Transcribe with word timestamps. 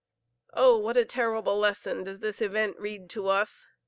Oh, 0.55 0.79
what 0.79 0.97
a 0.97 1.05
terrible 1.05 1.59
lesson 1.59 2.03
does 2.03 2.21
this 2.21 2.41
event 2.41 2.77
read 2.79 3.07
to 3.11 3.27
us! 3.27 3.67